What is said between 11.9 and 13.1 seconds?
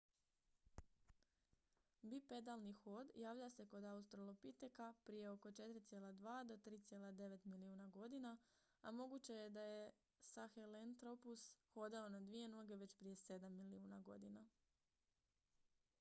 na dvije noge već